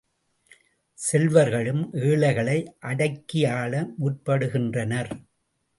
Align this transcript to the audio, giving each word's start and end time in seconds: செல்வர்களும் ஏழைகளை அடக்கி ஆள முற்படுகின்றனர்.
செல்வர்களும் 0.99 1.83
ஏழைகளை 2.03 2.57
அடக்கி 2.91 3.45
ஆள 3.59 3.73
முற்படுகின்றனர். 3.99 5.13